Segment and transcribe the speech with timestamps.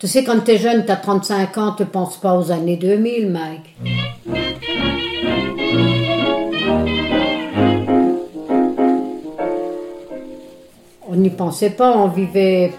[0.00, 3.76] Tu sais, quand t'es jeune, t'as 35 ans, tu penses pas aux années 2000, Mike.
[11.08, 12.72] On n'y pensait pas, on vivait,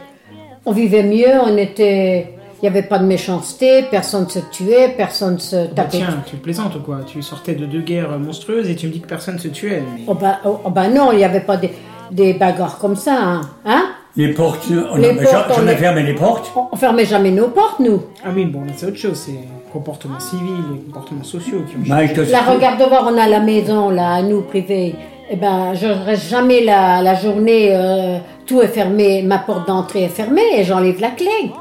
[0.66, 5.40] on vivait mieux, on était, il n'y avait pas de méchanceté, personne se tuait, personne
[5.40, 5.98] se Bah tapait.
[5.98, 7.00] tiens, tu plaisantes ou quoi?
[7.06, 9.82] Tu sortais de deux guerres monstrueuses et tu me dis que personne se tuait.
[9.96, 11.72] mais- Oh ben, oh, oh ben non, il n'y avait pas des,
[12.12, 13.91] des bagarres comme ça, hein, hein?
[14.18, 16.52] Les portes, on Les avait portes, on jamais les- fermé les portes.
[16.72, 18.02] On fermait jamais nos portes, nous.
[18.26, 19.40] Ah oui, bon, là c'est autre chose, c'est
[19.72, 21.90] comportements civils et comportements sociaux qui ont changé.
[21.90, 24.96] Mike, toi, Là, c'est- regarde de voir, on a la maison, là, à nous, privée.
[25.30, 30.04] Eh ben, je reste jamais la, la journée, euh, tout est fermé, ma porte d'entrée
[30.04, 31.52] est fermée et j'enlève la clé.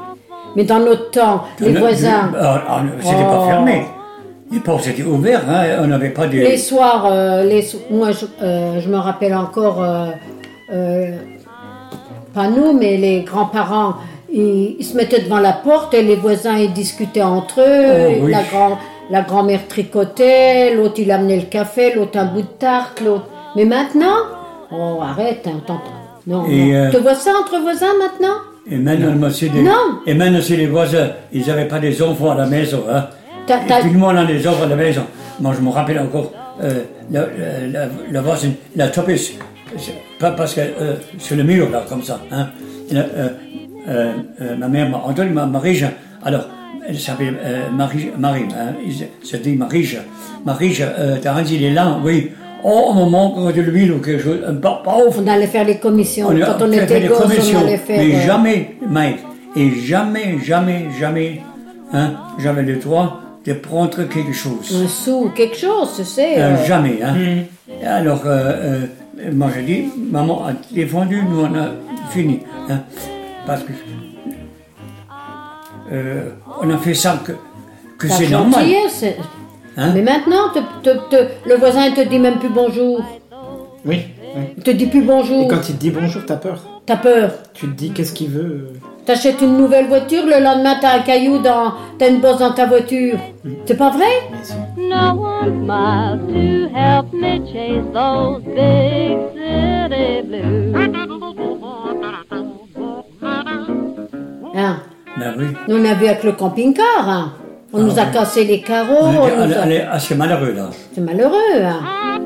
[0.57, 3.47] Mais dans notre temps, les a- voisins, Ah, ah, C'était pas Oh.
[3.47, 3.83] fermé.
[4.51, 6.33] Les portes étaient ouvertes, hein, on n'avait pas de.
[6.33, 10.07] les soirs, euh, les moi, je, euh, je me rappelle encore, euh,
[10.73, 11.11] euh,
[12.33, 13.95] pas nous, mais les grands-parents,
[14.33, 18.17] ils, ils se mettaient devant la porte et les voisins, ils discutaient entre eux.
[18.19, 18.31] Oh, oui.
[18.31, 18.77] La, grand,
[19.09, 23.25] la grand-mère tricotait, l'autre, il amenait le café, l'autre, un bout de tarte, l'autre.
[23.55, 24.15] Mais maintenant,
[24.71, 25.81] oh, arrête, hein, t'entends.
[26.27, 26.73] Non, Et, non.
[26.75, 28.35] euh, Tu vois ça entre voisins maintenant?
[28.69, 29.61] Et maintenant, c'est des...
[29.63, 29.99] Non.
[30.05, 31.09] Et maintenant, les voisins.
[31.33, 32.83] Ils n'avaient pas des enfants à la maison.
[32.89, 33.07] Hein.
[33.49, 35.01] Et on a des enfants à la maison.
[35.39, 36.31] Moi, je me rappelle encore,
[36.63, 38.87] euh, la, la, la, la voisine, la
[39.17, 39.33] c'est
[40.19, 42.19] pas parce que euh, sur le mur, là, comme ça.
[42.31, 42.47] Hein.
[42.93, 43.03] Euh,
[43.87, 45.81] euh, euh, ma mère m'a entendu, ma Marie,
[46.23, 46.47] alors,
[46.87, 48.93] elle s'appelle euh, Marie, Marie hein, il
[49.25, 49.87] se dit Marie,
[50.45, 52.31] Marie, euh, t'as dit, il est là, oui.
[52.63, 55.65] Oh, au moment quand de l'huile ou quelque chose, un pas, pas On allait faire
[55.65, 56.27] les commissions.
[56.29, 57.97] on Quand on était des gosses, on commissions, allait faire.
[58.03, 59.17] mais euh, jamais, Mike,
[59.55, 61.41] et jamais, jamais, jamais,
[61.91, 64.79] hein, j'avais le droit de prendre quelque chose.
[64.83, 66.37] un sou, quelque chose, tu sais.
[66.37, 67.15] Euh, euh, jamais, hein.
[67.83, 68.79] Alors, euh, euh,
[69.31, 71.69] moi j'ai dit, maman a défendu, nous on a
[72.09, 72.79] fini, hein,
[73.45, 73.71] parce que
[75.91, 76.29] euh,
[76.61, 77.33] on a fait ça que,
[78.07, 78.65] c'est normal.
[78.89, 79.17] c'est-
[79.77, 79.91] Hein?
[79.93, 83.01] Mais maintenant, te- te- te- le voisin il te dit même plus bonjour.
[83.85, 84.01] Oui,
[84.35, 84.41] oui.
[84.57, 85.43] Il te dit plus bonjour.
[85.43, 86.61] Et quand il te dit bonjour, t'as peur.
[86.85, 87.31] T'as peur.
[87.53, 88.69] Tu te dis qu'est-ce qu'il veut.
[88.71, 88.77] euh.
[89.05, 91.73] T'achètes une nouvelle voiture, le lendemain t'as un caillou dans.
[91.97, 93.17] T'as une bosse dans ta voiture.
[93.65, 94.05] C'est pas vrai?
[94.77, 100.75] No one smiles to help me chase those big city blues.
[104.55, 104.77] hein?
[105.17, 105.45] Ben oui.
[105.67, 107.09] Nous, on a vu avec le camping-car.
[107.09, 107.33] hein.
[107.73, 108.95] On nous a cassé les carreaux.
[109.01, 110.69] On on était- on nous a- est assez malheureux là.
[110.93, 111.61] C'est malheureux.
[111.63, 112.19] Hein.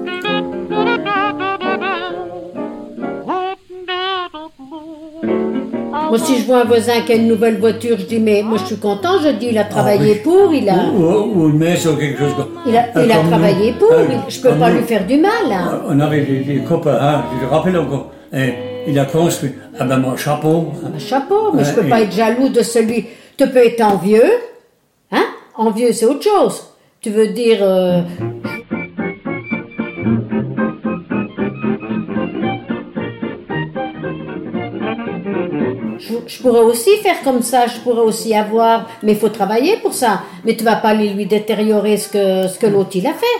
[5.24, 8.58] Moi, si je vois un voisin qui a une nouvelle voiture, je dis, mais moi,
[8.60, 9.20] je suis content.
[9.24, 10.20] Je dis, il a travaillé oui.
[10.24, 12.34] pour, il a, Ou, ou, ou une messe ou quelque chose
[12.66, 13.78] il a, il a travaillé nous.
[13.80, 13.94] pour.
[14.10, 14.78] Il- je peux pas nous.
[14.80, 15.32] lui faire du mal.
[15.52, 15.82] hein.
[15.88, 18.12] On avait des, des copains, hein, je te rappelle encore.
[18.34, 18.54] Et
[18.88, 20.74] il a construit, ah ben mon chapeau.
[20.84, 20.92] hein.
[20.96, 23.06] Un chapeau, mais je peux et- pas être jaloux de celui.
[23.38, 24.24] Tu peux être envieux,
[25.12, 25.26] hein
[25.58, 26.62] Envieux, c'est autre chose.
[27.02, 27.60] Tu veux dire.
[27.62, 28.02] euh,
[36.26, 39.78] Je, je pourrais aussi faire comme ça, je pourrais aussi avoir, mais il faut travailler
[39.78, 40.24] pour ça.
[40.44, 43.40] Mais tu vas pas aller lui détériorer ce que, ce que l'autre il a fait.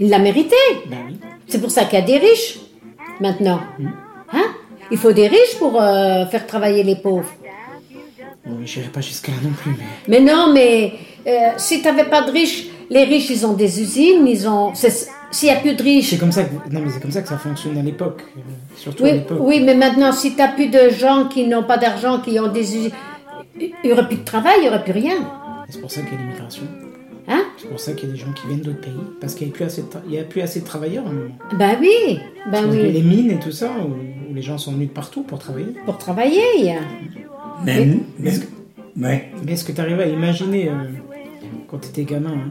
[0.00, 0.56] Il l'a mérité.
[0.86, 1.18] Ben oui.
[1.46, 2.58] C'est pour ça qu'il y a des riches
[3.20, 3.60] maintenant.
[4.32, 4.44] Hein?
[4.90, 7.30] Il faut des riches pour euh, faire travailler les pauvres.
[8.44, 10.20] Bon, j'irai pas jusqu'à là non plus, mais.
[10.20, 10.92] Mais non, mais
[11.26, 14.74] euh, si tu n'avais pas de riches, les riches, ils ont des usines, ils ont.
[15.34, 16.10] S'il n'y a plus de riches.
[16.10, 18.22] C'est comme ça que non mais c'est comme ça que ça fonctionne à l'époque,
[18.76, 19.38] surtout à Oui, l'époque.
[19.40, 22.46] oui, mais maintenant, si tu n'as plus de gens qui n'ont pas d'argent, qui ont
[22.52, 22.90] des usines,
[23.60, 25.16] il n'y aurait plus de travail, il n'y aurait plus rien.
[25.68, 26.62] C'est pour ça qu'il y a l'immigration.
[27.26, 27.42] Hein?
[27.58, 29.52] C'est pour ça qu'il y a des gens qui viennent d'autres pays parce qu'il n'y
[29.52, 31.04] a plus assez de, tra- il y a plus assez de travailleurs.
[31.06, 31.54] à.
[31.56, 33.02] Ben oui, ben Parce que Les oui.
[33.02, 35.74] mines et tout ça, où, où les gens sont venus de partout pour travailler.
[35.86, 36.80] Pour travailler, il y a-
[37.64, 37.88] Mais,
[38.94, 39.30] Mais-.
[39.42, 40.74] Mais est-ce que tu arrives à imaginer, euh,
[41.68, 42.50] quand tu étais gamin, hein,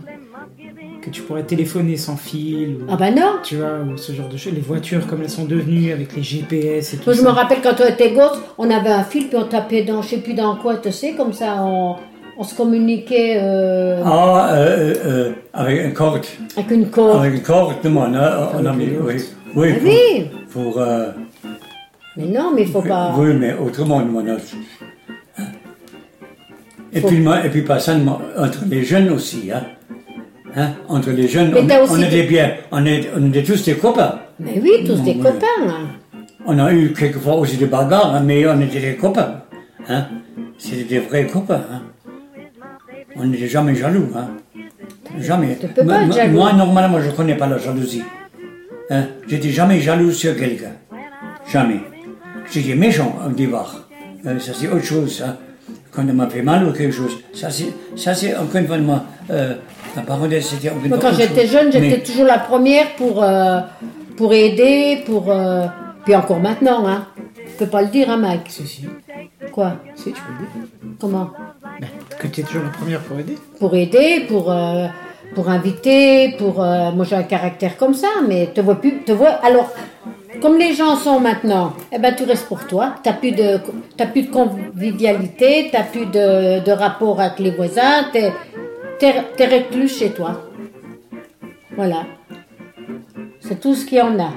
[1.04, 3.34] que tu pourrais téléphoner sans fil ou, Ah ben non.
[3.44, 6.24] Tu vois, ou ce genre de choses, les voitures comme elles sont devenues avec les
[6.24, 7.26] GPS et tout Moi, je ça.
[7.30, 10.10] me rappelle quand on était gosse, on avait un fil, puis on tapait dans, je
[10.10, 11.96] sais plus dans quoi, tu sais, comme ça, on,
[12.38, 16.26] on se communiquait euh, Ah, euh, euh, avec une corde.
[16.58, 17.20] avec une corde.
[17.20, 19.14] Avec une corde, nous, on a, on a mis, oui.
[19.56, 21.10] Oui, Ah pour, oui, pour, euh,
[22.18, 23.14] mais non, mais il faut pas.
[23.18, 24.38] oui, mais autrement, on a.
[26.96, 29.64] Et puis, moi- et puis, passant, moi, entre les jeunes aussi, hein.
[30.56, 34.20] Hein, entre les jeunes, on, était des- bien, on, est, on était tous des copains.
[34.40, 35.48] Mais oui, tous des copains.
[35.68, 35.88] hein.
[36.46, 39.42] On a eu quelquefois aussi des bagarres, hein, mais on était des copains.
[39.90, 40.06] Hein.
[40.60, 41.64] C'était des vrais copains.
[41.72, 41.82] Hein.
[43.16, 44.10] On n'était jamais jaloux.
[44.16, 44.28] Hein.
[45.20, 45.58] Jamais.
[45.60, 46.34] Tu peux pas Moi- être moi- jaloux.
[46.34, 48.04] Moi, normalement, je ne connais pas la jalousie.
[48.92, 49.06] Hein.
[49.28, 50.74] J'étais jamais jaloux sur quelqu'un.
[51.52, 51.80] Jamais.
[52.52, 53.88] J'étais méchant au départ.
[54.26, 55.24] Euh, ça, c'est autre chose.
[55.26, 55.36] Hein.
[55.92, 57.18] quand on m'a fait mal ou quelque chose.
[57.34, 59.54] Ça, c'est, ça, c'est encore une fois, moi, euh,
[59.96, 60.02] la
[60.90, 63.60] Moi, fois quand j'étais jeune, j'étais Mais- toujours la première pour, euh,
[64.18, 65.30] pour aider, pour.
[65.32, 65.66] euh,
[66.06, 67.08] puis encore maintenant, hein.
[67.36, 68.86] Tu peux pas le dire, hein, Mike Si, si.
[69.52, 69.74] Quoi?
[69.96, 70.96] Si, tu peux le dire.
[71.00, 71.30] Comment?
[71.80, 71.88] Ben,
[72.20, 73.38] que tu es toujours la première pour aider.
[73.60, 74.88] Pour aider, pour, euh,
[75.36, 76.56] pour inviter, pour.
[76.56, 79.04] moi, j'ai un caractère comme ça, mais te vois plus.
[79.04, 79.30] Te vois.
[79.44, 79.70] Alors,
[80.42, 82.96] comme les gens sont maintenant, eh ben, tu restes pour toi.
[83.04, 83.60] T'as plus de,
[84.12, 88.06] plus de convivialité, t'as plus de, de rapport avec les voisins,
[89.36, 90.42] t'es reclus chez toi.
[91.76, 92.04] Voilà.
[93.42, 94.30] C'est tout ce qu'il y en a.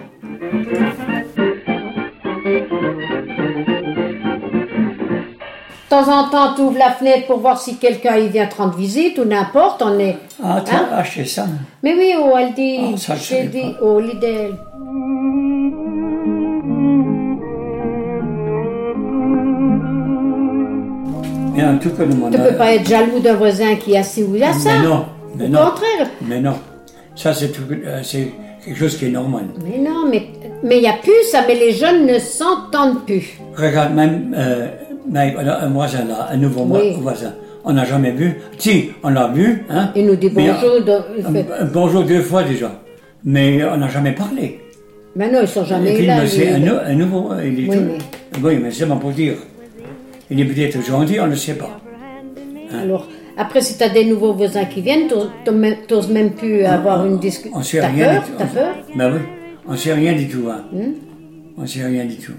[5.84, 8.56] De temps en temps, tu ouvres la fenêtre pour voir si quelqu'un il vient te
[8.56, 9.82] rendre visite ou n'importe.
[9.82, 10.16] On est.
[10.42, 10.88] Ah, tu Hein?
[10.92, 11.46] acheté ça
[11.82, 13.14] Mais oui, au Aldi, Ah, ça,
[13.80, 14.54] au Lidl.
[21.56, 23.96] Mais en tout cas, nous, on Tu a- peux pas être jaloux d'un voisin qui
[23.96, 24.70] assis où il a ça.
[24.78, 25.04] Mais non,
[25.38, 25.58] mais Au non.
[25.70, 26.08] contraire.
[26.28, 26.54] Mais non.
[27.14, 28.28] Ça, c'est, euh, c'est
[28.64, 29.44] quelque chose qui est normal.
[29.64, 30.26] Mais non, mais
[30.62, 33.38] mais il n'y a plus ça, mais les jeunes ne s'entendent plus.
[33.56, 34.66] Regarde, même, euh,
[35.10, 36.96] on a un voisin là, un nouveau Oui.
[37.00, 37.32] voisin.
[37.64, 38.36] On n'a jamais vu.
[38.58, 39.90] Si, on l'a vu, hein.
[39.96, 40.70] Il nous dit Mais, bonjour.
[40.88, 41.00] euh,
[41.34, 42.70] euh, bonjour deux fois déjà.
[43.24, 44.60] Mais on n'a jamais parlé.
[45.16, 46.18] Mais non, ils sont Et jamais puis, là.
[46.20, 49.10] mais c'est un, un nouveau, euh, il est Oui, tout- mais- Oui, mais c'est pour
[49.10, 49.34] dire.
[50.30, 51.80] Il est peut-être gentil, on ne sait pas.
[52.72, 53.06] Alors,
[53.36, 57.18] après, si tu as des nouveaux voisins qui viennent, tu n'oses même plus avoir une
[57.18, 57.56] discussion.
[57.56, 58.36] On sait T'as rien peur du tout.
[58.38, 58.74] T'as peur?
[58.96, 59.20] Ben oui,
[59.68, 60.48] on sait rien du tout.
[60.50, 60.64] Hein.
[60.72, 60.92] Hmm?
[61.58, 62.32] On sait rien du tout.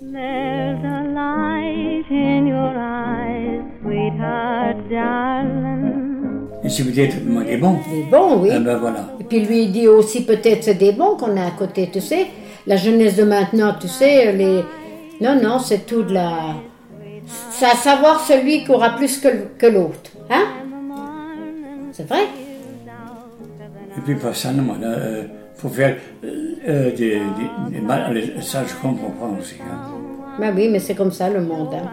[0.00, 6.48] There's a light in your eyes, sweetheart, darling.
[6.64, 7.78] Et c'est peut-être moi des bons.
[7.92, 8.50] Il est bon, oui.
[8.52, 9.08] Ah ben voilà.
[9.20, 12.00] Et puis lui il dit aussi peut-être c'est des bons qu'on a à côté, tu
[12.00, 12.26] sais.
[12.66, 14.60] La jeunesse de maintenant, tu sais, les...
[15.20, 16.56] Non, non, c'est tout de la...
[17.50, 20.10] C'est à savoir celui qui aura plus que, l'autre.
[20.30, 20.44] Hein?
[21.92, 22.24] C'est vrai?
[23.96, 25.22] Et puis non, il euh,
[25.54, 26.28] faut faire euh,
[26.68, 27.20] euh, des,
[27.70, 29.56] des- Ça, je comprends aussi.
[29.60, 29.90] hein.
[30.40, 31.74] Ben oui, mais c'est comme ça le monde.
[31.74, 31.90] Hein.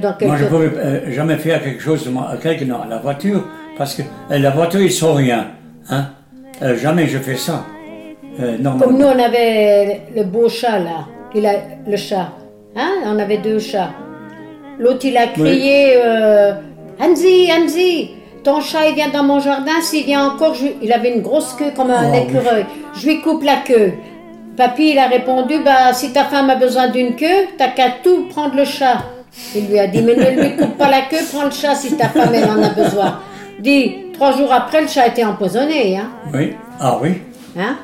[0.00, 3.44] Dans Moi, je ne pourrais euh, jamais faire quelque chose à quelqu'un dans la voiture,
[3.76, 5.48] parce que la voiture, ils sont rien.
[5.90, 6.06] Hein?
[6.76, 7.66] Jamais je fais ça.
[8.80, 11.06] Comme nous, on avait le beau chat, là.
[11.34, 11.52] Il a,
[11.86, 12.32] le chat.
[12.76, 13.90] Hein On avait deux chats.
[14.78, 16.52] L'autre, il a crié euh,
[17.00, 18.10] Anzi, Anzi,
[18.42, 19.80] ton chat, il vient dans mon jardin.
[19.82, 22.18] S'il vient encore, je- il avait une grosse queue comme un Oh, oui.
[22.28, 22.66] écureuil.
[22.94, 23.92] Je lui coupe la queue.
[24.56, 28.26] Papy, il a répondu bah, Si ta femme a besoin d'une queue, t'as qu'à tout
[28.28, 28.98] prendre le chat.
[29.54, 31.96] Il lui a dit Mais ne lui coupe pas la queue, prends le chat si
[31.96, 33.20] ta femme, elle en a besoin.
[33.60, 35.96] Dit Trois jours après, le chat était empoisonné.
[35.96, 36.54] Hein Oui.
[36.80, 37.20] Ah oui.
[37.58, 37.76] Hein?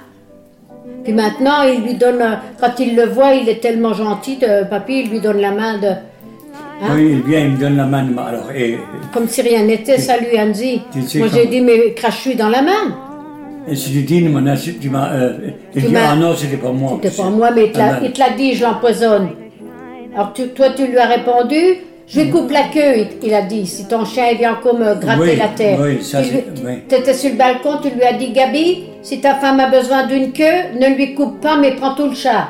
[1.04, 2.22] Puis maintenant, il lui donne,
[2.60, 5.78] quand il le voit, il est tellement gentil, de, papy, il lui donne la main
[5.78, 5.86] de.
[5.86, 6.92] Hein?
[6.94, 8.04] Oui, il vient, il me donne la main.
[8.04, 8.78] de Alors, et,
[9.12, 10.82] Comme si rien n'était, salut Anzi.
[11.16, 12.96] Moi j'ai dit, mais crache-lui dans la main.
[13.68, 14.22] et si tu dis,
[14.80, 15.12] tu m'as.
[15.12, 15.32] Euh,
[15.74, 16.98] il Tu dit, ah non, c'était pas moi.
[17.02, 19.30] C'était pas moi, mais il te l'a Ah ben, il te l'a dit, je l'empoisonne.
[20.14, 21.56] Alors tu- toi, tu lui as répondu,
[22.08, 24.94] je lui coupe la queue, il, il a dit, si ton chien vient encore me
[24.94, 25.78] gratter Oui, la terre.
[25.80, 26.72] oui, ça, lui- oui.
[26.88, 30.06] Tu étais sur le balcon, tu lui as dit, Gabi, si ta femme a besoin
[30.06, 32.48] d'une queue, ne lui coupe pas, mais prends tout le chat.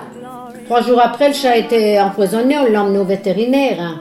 [0.67, 3.79] Trois jours après, le chat était empoisonné, on l'a emmené au vétérinaire.
[3.81, 4.01] hein.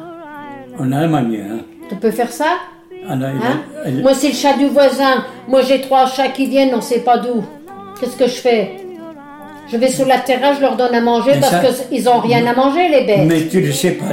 [0.79, 1.59] En Allemagne, hein.
[1.89, 2.45] Tu peux faire ça?
[3.07, 3.61] En Allemagne, hein?
[3.85, 5.23] elle- Moi, c'est le chat du voisin.
[5.47, 7.43] Moi, j'ai trois chats qui viennent, on sait pas d'où.
[7.99, 8.71] Qu'est-ce que je fais?
[9.71, 12.45] Je vais sur la terrasse, je leur donne à manger Mais parce qu'ils ont rien
[12.47, 13.25] à manger, les bêtes.
[13.27, 14.05] Mais tu ne sais pas,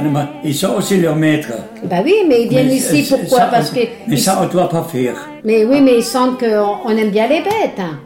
[0.43, 1.53] ils sont aussi leurs maîtres.
[1.85, 3.37] Bah oui, mais ils viennent Mais ici, pourquoi?
[3.39, 3.79] ça, Parce que.
[3.79, 5.15] Mais ils- ça, on ne doit pas faire.
[5.45, 7.79] Mais oui, mais ils sentent qu'on on aime bien les bêtes.
[7.79, 7.99] hein.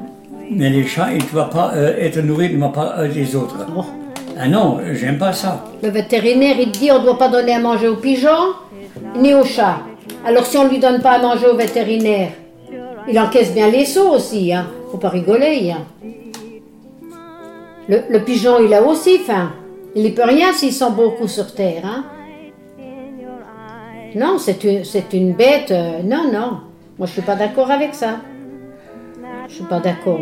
[0.52, 3.58] Mais les chats, ils ne doivent pas euh, être nourris de part euh, des autres.
[3.74, 3.84] Bon.
[4.40, 5.66] Ah non, j'aime pas ça.
[5.84, 8.54] Le vétérinaire, il dit on ne doit pas donner à manger aux pigeons
[9.18, 9.80] ni aux chats.
[10.26, 12.30] Alors si on ne lui donne pas à manger au vétérinaire,
[13.08, 14.54] il encaisse bien les seaux aussi.
[14.54, 14.68] Hein.
[14.92, 15.72] Faut pas rigoler.
[15.72, 15.84] Hein.
[17.90, 19.52] Le, pigeon, il a aussi faim.
[19.96, 21.82] Il n'y peut rien s'ils sont beaucoup sur terre.
[21.84, 22.06] Hein.
[24.16, 25.72] Non, c'est une, une bête.
[25.72, 26.60] euh, non, non.
[27.00, 28.20] Moi, je suis pas d'accord avec ça.
[29.48, 30.20] Je suis pas d'accord.